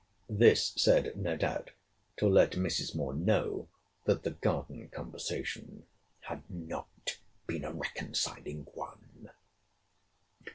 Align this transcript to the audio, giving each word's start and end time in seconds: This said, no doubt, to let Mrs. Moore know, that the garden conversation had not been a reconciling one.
This 0.31 0.73
said, 0.77 1.15
no 1.15 1.37
doubt, 1.37 1.69
to 2.17 2.27
let 2.27 2.53
Mrs. 2.53 2.95
Moore 2.95 3.13
know, 3.13 3.67
that 4.05 4.23
the 4.23 4.31
garden 4.31 4.89
conversation 4.89 5.83
had 6.21 6.41
not 6.49 7.19
been 7.45 7.63
a 7.63 7.71
reconciling 7.71 8.63
one. 8.73 9.29